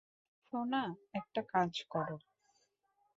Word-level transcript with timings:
সোনা, 0.45 0.83
একটা 1.13 1.41
কাজ 1.47 1.73
কর। 1.89 2.09